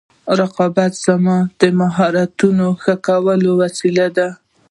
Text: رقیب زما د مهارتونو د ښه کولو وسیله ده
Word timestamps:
رقیب 0.39 0.75
زما 1.03 1.37
د 1.59 1.61
مهارتونو 1.79 2.67
د 2.73 2.77
ښه 2.81 2.93
کولو 3.07 3.49
وسیله 3.61 4.07
ده 4.17 4.27